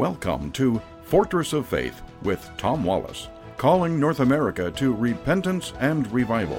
[0.00, 3.28] Welcome to Fortress of Faith with Tom Wallace,
[3.58, 6.58] calling North America to repentance and revival.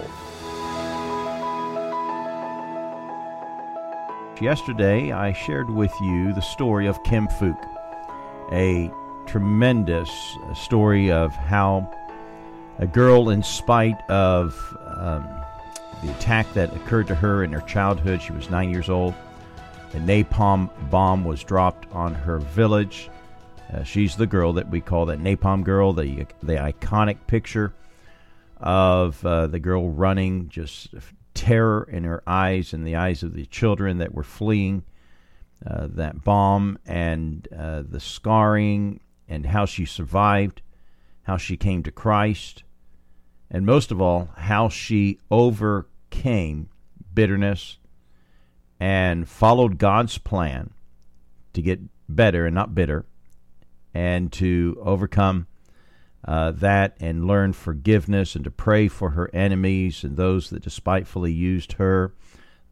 [4.39, 7.57] Yesterday, I shared with you the story of Kim Phuc,
[8.51, 8.91] a
[9.25, 10.11] tremendous
[10.53, 11.91] story of how
[12.77, 14.55] a girl, in spite of
[14.85, 15.27] um,
[16.03, 19.15] the attack that occurred to her in her childhood, she was nine years old.
[19.95, 23.09] A napalm bomb was dropped on her village.
[23.73, 27.73] Uh, she's the girl that we call that napalm girl, the the iconic picture
[28.57, 30.89] of uh, the girl running, just
[31.33, 34.83] terror in her eyes and the eyes of the children that were fleeing
[35.65, 40.61] uh, that bomb, and uh, the scarring, and how she survived,
[41.23, 42.63] how she came to Christ,
[43.49, 46.69] and most of all, how she overcame
[47.13, 47.77] bitterness
[48.79, 50.71] and followed God's plan
[51.53, 53.05] to get better and not bitter
[53.93, 55.47] and to overcome
[56.25, 61.31] uh, that and learn forgiveness and to pray for her enemies and those that despitefully
[61.31, 62.13] used her,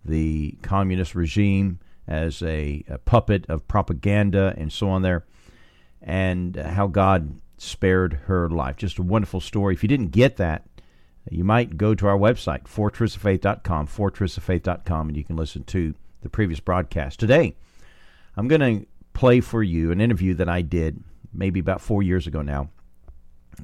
[0.05, 5.25] the communist regime, as a, a puppet of propaganda and so on there,
[6.01, 8.77] and how God spared her life.
[8.77, 9.73] Just a wonderful story.
[9.75, 10.65] If you didn't get that,
[11.29, 16.59] you might go to our website, fortressoffaith.com, fortressoffaith.com, and you can listen to the previous
[16.59, 17.19] broadcast.
[17.19, 17.55] Today,
[18.35, 22.27] I'm going to play for you an interview that I did maybe about four years
[22.27, 22.69] ago now.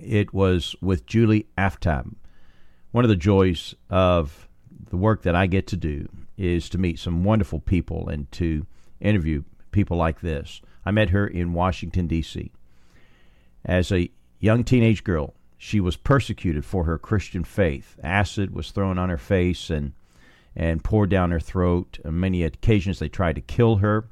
[0.02, 2.16] It was with Julie Aftab.
[2.92, 4.48] One of the joys of
[4.90, 8.66] the work that I get to do is to meet some wonderful people and to
[9.00, 10.62] interview people like this.
[10.86, 12.52] I met her in Washington, D.C.
[13.64, 17.98] As a young teenage girl, she was persecuted for her Christian faith.
[18.04, 19.94] Acid was thrown on her face and
[20.56, 22.00] and poured down her throat.
[22.06, 24.06] On many occasions, they tried to kill her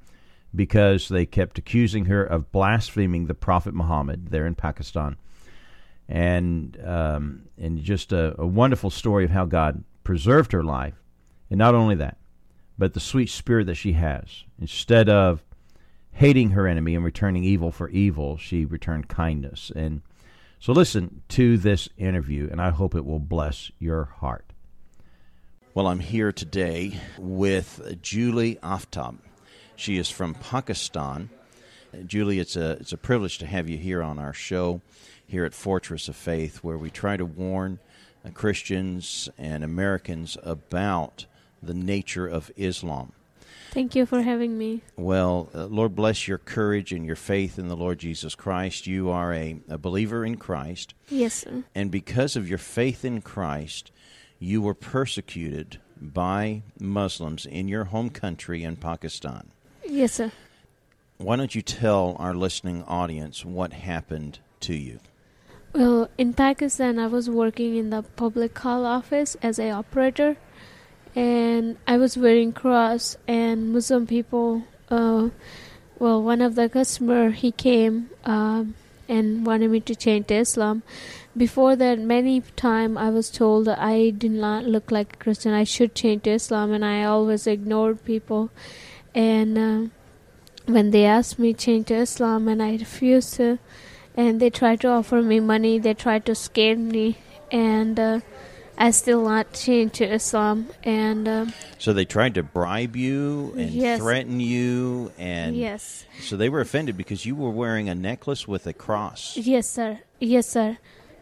[0.55, 5.17] because they kept accusing her of blaspheming the Prophet Muhammad there in Pakistan.
[6.07, 10.95] And um, and just a, a wonderful story of how God preserved her life,
[11.49, 12.17] and not only that,
[12.77, 14.43] but the sweet spirit that she has.
[14.59, 15.43] Instead of
[16.11, 19.71] hating her enemy and returning evil for evil, she returned kindness.
[19.75, 20.01] And
[20.59, 24.53] so, listen to this interview, and I hope it will bless your heart.
[25.73, 29.17] Well, I'm here today with Julie Aftab.
[29.75, 31.29] She is from Pakistan.
[32.05, 34.81] Julie, it's a it's a privilege to have you here on our show
[35.27, 37.79] here at Fortress of Faith, where we try to warn
[38.25, 41.25] uh, Christians and Americans about
[41.61, 43.13] the nature of Islam.
[43.71, 44.81] Thank you for having me.
[44.95, 48.85] Well, uh, Lord bless your courage and your faith in the Lord Jesus Christ.
[48.85, 50.93] You are a, a believer in Christ.
[51.09, 51.63] Yes, sir.
[51.73, 53.91] And because of your faith in Christ,
[54.37, 59.49] you were persecuted by Muslims in your home country in Pakistan.
[59.85, 60.31] Yes, sir.
[61.17, 64.99] Why don't you tell our listening audience what happened to you?
[65.73, 70.37] Well, in Pakistan, I was working in the public call office as a operator,
[71.15, 73.17] and I was wearing cross.
[73.27, 75.29] And Muslim people, uh,
[75.97, 78.75] well, one of the customer he came um,
[79.09, 80.83] and wanted me to change to Islam.
[81.35, 85.53] Before that, many time I was told that I did not look like a Christian.
[85.53, 88.51] I should change to Islam, and I always ignored people.
[89.15, 89.89] And uh,
[90.65, 93.59] when they asked me to change to Islam, and I refused to,
[94.15, 97.17] and they tried to offer me money, they tried to scare me,
[97.51, 98.19] and uh,
[98.77, 100.67] I still not changed to Islam.
[100.83, 101.45] And uh,
[101.77, 103.99] so they tried to bribe you and yes.
[103.99, 108.65] threaten you, and yes, so they were offended because you were wearing a necklace with
[108.67, 109.37] a cross.
[109.37, 109.99] Yes, sir.
[110.19, 110.77] Yes, sir.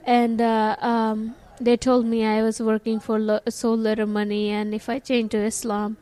[0.05, 4.73] And uh, um, they told me I was working for lo- so little money, and
[4.73, 5.97] if I change to Islam,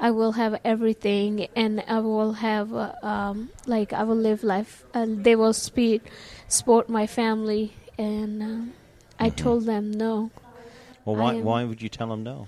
[0.00, 4.84] I will have everything, and I will have uh, um, like I will live life.
[4.94, 6.02] Uh, they will speed,
[6.46, 8.72] support my family, and um,
[9.18, 9.36] I Mhm.
[9.36, 10.30] told them no
[11.04, 12.46] Well, why am- why would you tell them no?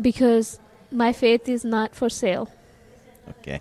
[0.00, 0.60] because
[0.92, 2.48] my faith is not for sale.
[3.28, 3.60] Okay.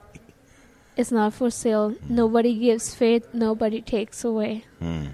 [0.95, 1.95] It's not for sale.
[2.07, 3.27] Nobody gives faith.
[3.33, 4.65] Nobody takes away.
[4.79, 5.07] Hmm.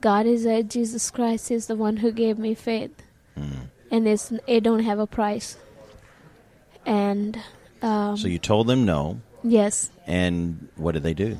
[0.00, 2.92] God is uh, Jesus Christ is the one who gave me faith,
[3.36, 3.68] Hmm.
[3.90, 5.56] and it's it don't have a price.
[6.86, 7.38] And
[7.82, 11.38] um, So you told them no, yes, and what did they do?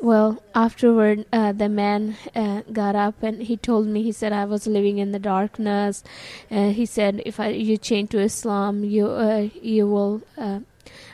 [0.00, 4.02] Well, afterward, uh, the man uh, got up and he told me.
[4.02, 6.02] He said I was living in the darkness.
[6.50, 10.22] Uh, he said if I you change to Islam, you uh, you will.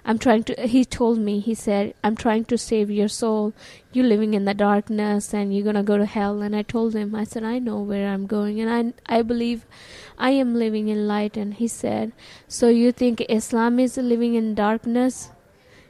[0.04, 0.66] I'm trying to.
[0.66, 1.40] He told me.
[1.40, 3.52] He said I'm trying to save your soul.
[3.92, 6.40] You're living in the darkness and you're gonna go to hell.
[6.42, 7.14] And I told him.
[7.14, 8.70] I said I know where I'm going and
[9.08, 9.64] I I believe
[10.18, 11.36] I am living in light.
[11.36, 12.12] And he said,
[12.48, 15.30] so you think Islam is living in darkness?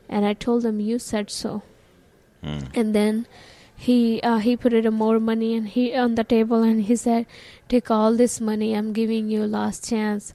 [0.09, 1.63] And I told him you said so.
[2.75, 3.27] and then
[3.77, 7.27] he uh, he put it more money and he on the table and he said
[7.69, 10.33] take all this money i'm giving you last chance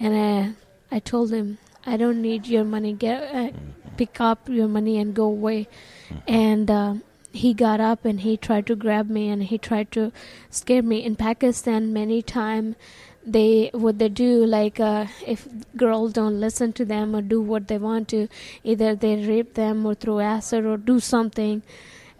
[0.00, 2.92] and i i told him i don't need your money.
[2.92, 3.50] Get uh,
[3.96, 5.68] pick up your money and go away.
[6.26, 6.94] And uh,
[7.32, 10.12] he got up and he tried to grab me and he tried to
[10.50, 11.04] scare me.
[11.04, 12.76] In pakistan many time
[13.24, 15.46] they what they do like uh, if
[15.76, 18.28] girls don't listen to them or do what they want to
[18.64, 21.62] either they rape them or throw acid or do something.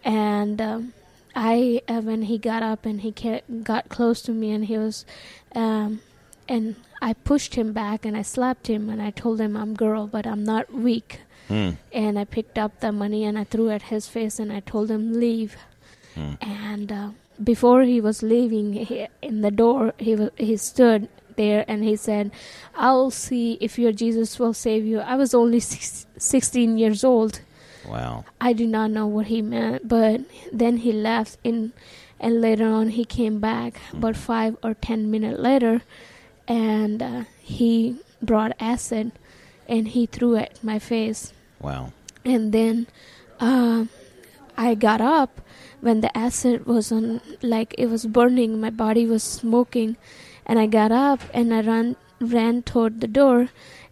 [0.05, 0.93] And um,
[1.35, 3.13] I when he got up and he
[3.63, 5.05] got close to me and he was
[5.55, 6.01] um,
[6.55, 6.65] and
[7.09, 10.25] I pushed him back and I slapped him and I told him I'm girl but
[10.33, 11.77] I'm not weak Mm.
[11.93, 14.61] and I picked up the money and I threw it at his face and I
[14.73, 15.57] told him leave
[16.17, 16.37] Mm.
[16.41, 17.09] and uh,
[17.53, 20.13] before he was leaving he, in the door he
[20.49, 21.09] he stood
[21.43, 22.31] there and he said
[22.87, 27.41] I'll see if your Jesus will save you I was only six, 16 years old
[27.95, 28.25] Wow.
[28.49, 30.21] I do not know what he meant, but
[30.53, 31.73] then he left in
[32.21, 35.83] and later on he came back about five or ten minutes later
[36.49, 39.13] and uh, he brought acid
[39.69, 41.33] and he threw it at my face.
[41.61, 41.93] Wow.
[42.25, 42.89] and then
[43.39, 43.85] uh,
[44.57, 45.41] I got up
[45.81, 48.61] when the acid was on like it was burning.
[48.61, 49.97] My body was smoking.
[50.45, 53.49] And I got up and I ran ran toward the door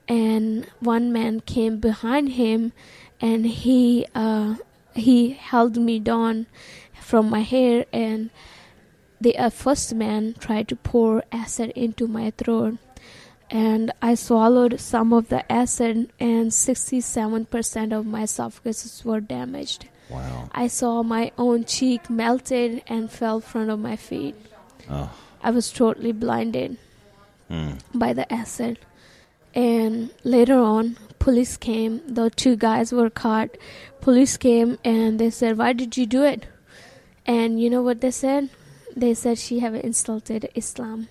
[0.08, 2.73] and one man came behind him
[3.20, 4.56] and he uh,
[4.94, 6.47] he held me down
[7.00, 8.31] from my hair and
[9.21, 12.79] the uh, first man tried to pour acid into my throat
[13.51, 19.89] and I swallowed some of the acid, and 67% of my esophagus were damaged.
[20.09, 20.49] Wow.
[20.53, 24.37] I saw my own cheek melted and fell front of my feet.
[24.89, 25.11] Oh.
[25.43, 26.77] I was totally blinded
[27.51, 27.81] Mm.
[27.93, 28.79] by the acid.
[29.53, 32.03] And later on, police came.
[32.07, 33.51] The two guys were caught.
[34.01, 36.47] Police came and they said, "Why did you do it?"
[37.27, 38.51] And you know what they said?
[38.97, 41.09] They said she have insulted Islam.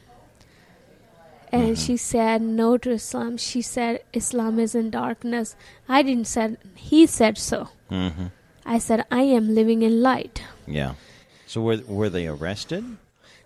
[1.51, 1.85] And Mhm.
[1.85, 3.37] she said no to Islam.
[3.37, 5.55] She said Islam is in darkness.
[5.87, 7.69] I didn't said he said so.
[7.89, 8.27] hmm
[8.65, 10.43] I said I am living in light.
[10.67, 10.93] Yeah.
[11.47, 12.83] So were were they arrested?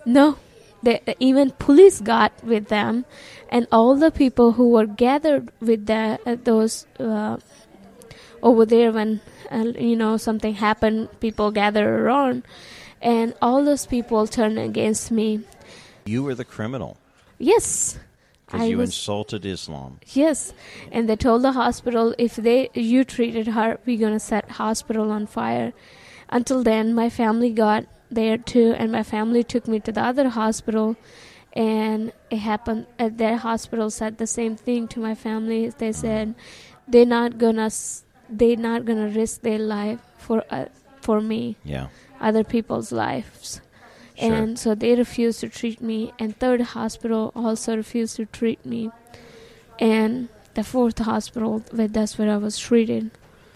[0.06, 0.36] No,
[0.84, 3.06] the, even police got with them,
[3.50, 7.38] and all the people who were gathered with the, uh, those uh,
[8.42, 12.44] over there when uh, you know something happened, people gathered around,
[13.04, 15.42] and all those people turned against me.
[16.06, 16.98] You were the criminal
[17.38, 18.00] Yes,
[18.46, 18.90] because you was.
[18.90, 20.00] insulted Islam.
[20.14, 20.54] Yes,
[20.92, 25.28] and they told the hospital if they you treated her, we're gonna set hospital on
[25.28, 25.74] fire.
[26.30, 30.30] Until then, my family got there too, and my family took me to the other
[30.30, 30.96] hospital,
[31.54, 35.70] and it happened at their hospital said the same thing to my family.
[35.70, 36.36] They said
[36.88, 37.70] they're not gonna
[38.30, 40.66] they're not gonna risk their life for uh,
[41.02, 41.88] for me, Yeah.
[42.20, 43.62] Other people's lives.
[44.16, 44.32] Sure.
[44.32, 48.92] and so they refused to treat me and third hospital also refused to treat me.
[49.80, 53.10] And the fourth hospital where that's where i was treated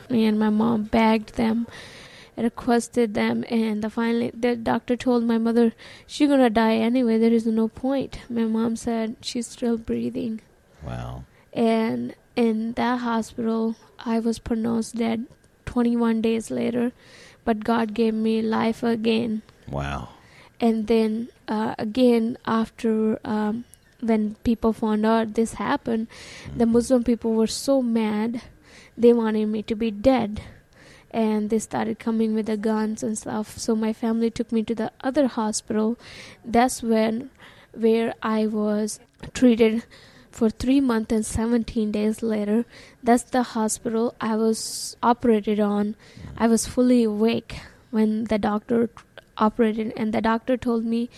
[0.10, 1.68] me and my mom begged them
[2.36, 5.74] requested them and the finally the doctor told my mother
[6.06, 8.20] she's gonna die anyway there is no point.
[8.30, 10.42] My mom said she's still breathing.
[10.84, 11.24] Wow.
[11.54, 15.26] and in that hospital i was pronounced dead
[15.66, 16.92] 21 days later
[17.48, 19.42] but god gave me life again.
[19.80, 20.10] Wow.
[20.66, 21.12] and then
[21.56, 22.92] uh, again after
[23.34, 23.64] um,
[24.12, 26.08] when people found out this happened
[26.62, 28.42] the muslim people were so mad
[28.98, 30.42] they wanted me to be dead.
[31.12, 33.58] And they started coming with the guns and stuff.
[33.58, 35.98] So my family took me to the other hospital.
[36.44, 37.30] That's when
[37.86, 39.00] where i was
[39.34, 39.84] treated
[40.38, 42.64] for three months and 17 days later
[43.02, 45.96] that's the hospital i was operated on.
[46.38, 47.56] I was fully awake
[47.90, 48.90] when the doctor
[49.38, 51.10] operated and the doctor told me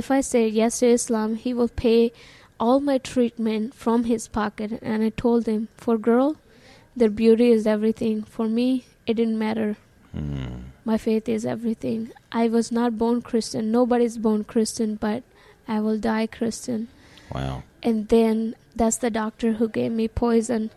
[0.00, 2.12] if i say yes to islam he will pay
[2.60, 4.78] all my treatment from his pocket.
[4.82, 6.36] And i told him for girl
[6.94, 8.22] their beauty is everything.
[8.24, 9.76] For me it didn't matter.
[10.14, 10.62] Mm.
[10.84, 12.12] my faith is everything.
[12.32, 13.72] I was not born christian.
[13.72, 15.22] Nobody's born christian but
[15.66, 16.88] i will die christian
[17.34, 17.62] Wow.
[17.82, 20.70] and then that's the doctor who gave me poison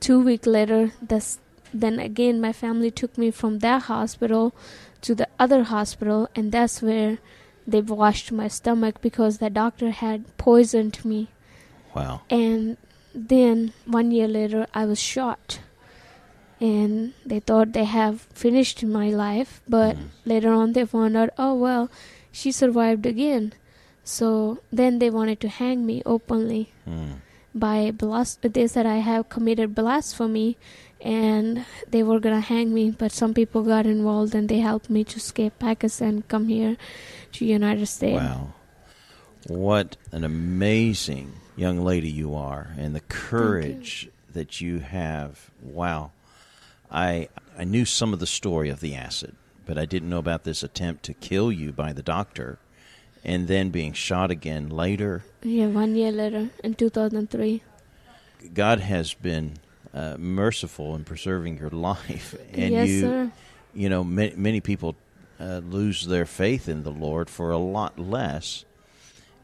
[0.00, 1.38] two weeks later that's
[1.72, 4.54] then again my family took me from that hospital
[5.00, 7.18] to the other hospital and that's where
[7.66, 11.28] they washed my stomach because the doctor had poisoned me
[11.94, 12.22] Wow.
[12.30, 12.76] and
[13.14, 15.60] then one year later i was shot
[16.60, 20.08] and they thought they have finished my life but Mm.
[20.24, 21.90] later on they found out oh well
[22.30, 23.52] she survived again
[24.04, 27.20] so then they wanted to hang me openly Mm.
[27.54, 30.56] by blas- they said i have committed blasphemy
[31.00, 35.02] and they were gonna hang me, but some people got involved and they helped me
[35.02, 36.76] to escape Pakistan, come here
[37.32, 38.22] to United States.
[38.22, 38.52] Wow.
[39.48, 45.50] What an amazing young lady you are and the courage that you have.
[45.60, 46.12] Wow.
[46.88, 47.28] I
[47.58, 49.34] I knew some of the story of the acid,
[49.66, 52.60] but I didn't know about this attempt to kill you by the doctor
[53.24, 55.22] and then being shot again later.
[55.42, 57.62] Yeah, one year later in 2003.
[58.54, 59.54] God has been
[59.94, 63.32] uh, merciful in preserving your life, and yes, you, sir.
[63.74, 64.96] you know, many, many people
[65.40, 68.64] uh, lose their faith in the Lord for a lot less.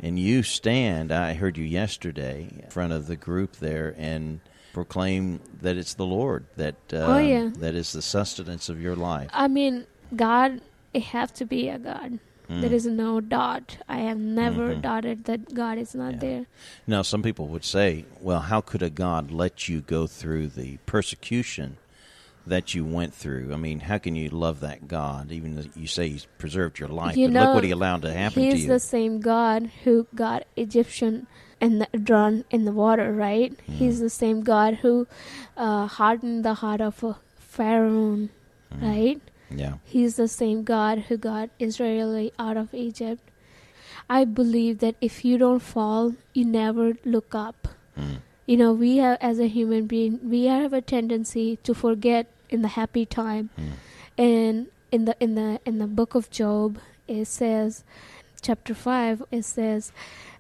[0.01, 1.11] And you stand.
[1.11, 4.39] I heard you yesterday in front of the group there and
[4.73, 7.51] proclaim that it's the Lord that uh, Oh, yeah.
[7.57, 9.29] that is the sustenance of your life.
[9.33, 10.61] I mean, God,
[10.95, 12.21] it have to be a God.
[12.49, 12.61] Mm.
[12.63, 13.77] There is no doubt.
[13.89, 14.83] I have never Mhm.
[14.83, 16.19] doubted that God is not Yeah.
[16.21, 16.47] there.
[16.87, 20.79] Now, some people would say, well, how could a God let you go through the
[20.87, 21.77] persecution
[22.47, 23.53] that you went through?
[23.53, 26.89] I mean, how can you love that God, even though you say He's preserved your
[26.89, 27.17] life?
[27.19, 28.69] You but know, look what He allowed to happen to He's you.
[28.69, 31.27] the same God who got Egyptian
[31.61, 33.53] and drawn in the water, right?
[33.67, 33.73] Hmm.
[33.73, 35.07] He's the same God who
[35.57, 37.05] uh, hardened the heart of
[37.37, 38.29] Pharaoh,
[38.73, 38.83] Mm.
[38.83, 39.21] right?
[39.51, 39.75] Yeah.
[39.85, 43.23] He's the same God who got Israel out of Egypt.
[44.11, 47.69] I believe that if you don't fall, you never look up.
[47.97, 48.19] Mm.
[48.47, 52.63] You know, we have, as a human being, we have a tendency to forget in
[52.63, 53.51] the happy time.
[53.59, 53.73] Mm.
[54.17, 57.85] And in the in the in the book of Job, it says,
[58.41, 59.93] chapter five, it says,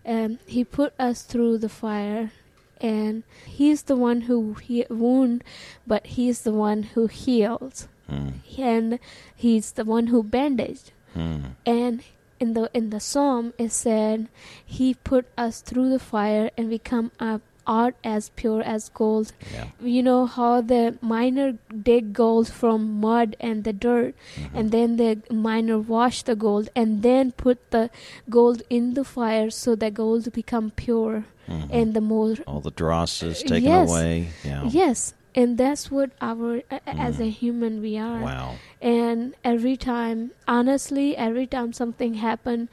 [0.07, 2.33] um, he put us through the fire,
[2.81, 5.45] and he's the one who he wound,
[5.87, 8.33] but he's the one who heals, Mm.
[8.59, 8.99] and
[9.37, 10.93] he's the one who bandaged.
[11.17, 11.57] Mm.
[11.67, 12.03] And
[12.41, 14.29] in the in the psalm, it said,
[14.65, 19.31] he put us through the fire, and we come up out as pure as gold
[19.53, 19.67] Yeah.
[19.85, 24.55] you know how the miner dig gold from mud and the dirt Mhm.
[24.55, 27.91] and then the miner wash the gold and then put the
[28.31, 31.69] gold in the fire so the gold become pure Mhm.
[31.71, 33.91] and the more all the dross is taken Yes.
[33.91, 34.29] away.
[34.43, 34.65] Yeah.
[34.73, 37.27] yes and that's what our a- as Mm.
[37.27, 38.47] a human we are Wow.
[38.93, 40.23] and every time
[40.57, 42.69] honestly every time something happened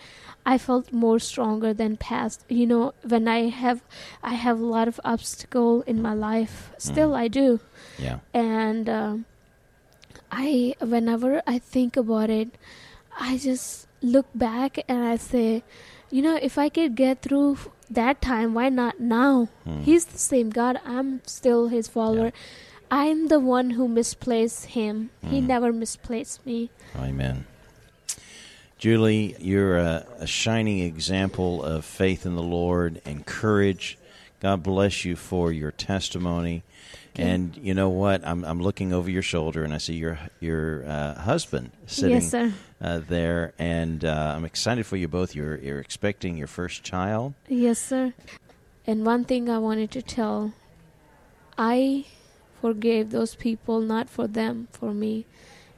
[0.53, 3.83] i felt more stronger than past you know when i have
[4.33, 6.57] i have a lot of obstacle in my life
[6.89, 7.21] still Mm.
[7.23, 7.47] i do
[8.07, 8.19] Yeah.
[8.33, 9.25] and um,
[10.31, 12.49] i whenever i think about it
[13.19, 15.63] i just look back and i say
[16.11, 17.57] you know if i could get through
[17.89, 19.83] that time why not now Mm.
[19.83, 22.31] he's the same god i'm still his follower
[22.89, 25.47] i'm the one who misplaced him he Mm.
[25.47, 27.45] never misplaced me Amen.
[28.77, 33.97] Julie, you're a, a shining example of faith in the Lord and courage.
[34.41, 36.63] God bless you for your testimony.
[37.17, 38.25] And you know what?
[38.27, 42.29] I'm, I'm looking over your shoulder and I see your your uh, husband sitting yes
[42.31, 45.33] sir uh, there, and uh, I'm excited for you both.
[45.35, 47.33] You're you're expecting your first child.
[47.47, 48.13] yes sir
[48.87, 50.53] and one thing i wanted to tell
[51.57, 52.05] i
[52.61, 55.25] forgave those people not for them for me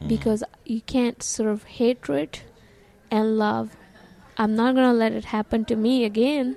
[0.02, 0.10] Mm.
[0.10, 2.42] because you can't serve hatred
[3.10, 3.76] and love.
[4.38, 6.56] I'm not going to let it happen to me again,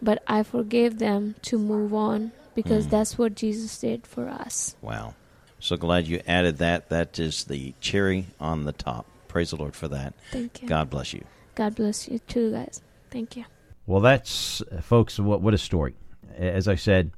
[0.00, 2.90] but I forgave them to move on because Mm.
[2.90, 4.76] that's what Jesus did for us.
[4.82, 5.14] Wow.
[5.58, 6.88] So glad you added that.
[6.88, 9.06] That is the cherry on the top.
[9.28, 10.14] Praise the Lord for that.
[10.32, 10.68] Thank you.
[10.68, 11.24] God bless you.
[11.54, 12.80] God bless you too, guys.
[13.10, 13.44] Thank you.
[13.86, 15.94] Well, that's, uh, folks, what, what a story.
[16.36, 17.10] As I said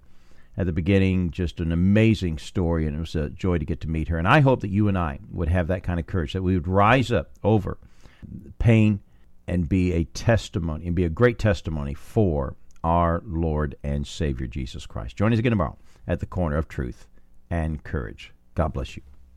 [0.56, 3.88] at the beginning, just an amazing story, and it was a joy to get to
[3.88, 4.18] meet her.
[4.18, 6.54] And I hope that you and I would have that kind of courage, that we
[6.54, 7.78] would rise up over
[8.58, 9.00] pain
[9.46, 14.86] and be a testimony, and be a great testimony for our Lord and Savior Jesus
[14.86, 15.16] Christ.
[15.16, 17.06] Join us again tomorrow at the corner of truth
[17.50, 18.32] and courage.
[18.54, 19.02] God bless you.